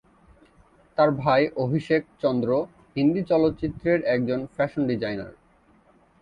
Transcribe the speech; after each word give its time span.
তার 0.97 1.09
ভাই 1.17 1.41
অভিষেক 1.57 2.01
চন্দ্র 2.21 2.49
হিন্দি 2.95 3.21
চলচ্চিত্রের 3.23 3.99
একজন 4.05 4.39
ফ্যাশন 4.55 4.83
ডিজাইনার। 4.87 5.33